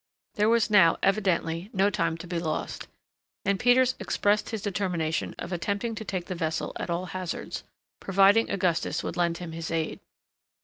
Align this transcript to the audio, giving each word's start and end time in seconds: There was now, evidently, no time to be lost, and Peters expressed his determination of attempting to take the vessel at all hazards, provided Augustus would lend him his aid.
There 0.33 0.49
was 0.49 0.71
now, 0.71 0.97
evidently, 1.03 1.69
no 1.73 1.91
time 1.91 2.17
to 2.17 2.25
be 2.25 2.39
lost, 2.39 2.87
and 3.45 3.59
Peters 3.59 3.93
expressed 3.99 4.49
his 4.49 4.63
determination 4.63 5.35
of 5.37 5.51
attempting 5.53 5.93
to 5.93 6.03
take 6.03 6.25
the 6.25 6.33
vessel 6.33 6.73
at 6.77 6.89
all 6.89 7.05
hazards, 7.05 7.63
provided 7.99 8.49
Augustus 8.49 9.03
would 9.03 9.15
lend 9.15 9.37
him 9.37 9.51
his 9.51 9.69
aid. 9.69 9.99